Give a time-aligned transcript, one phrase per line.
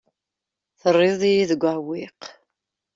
[0.81, 2.21] Terriḍ-iyi deg uɛewwiq.